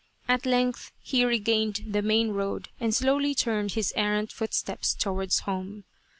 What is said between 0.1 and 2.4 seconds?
At length he regained the main